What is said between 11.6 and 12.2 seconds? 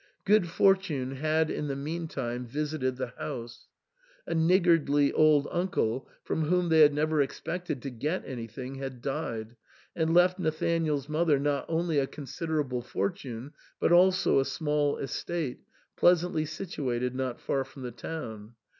only a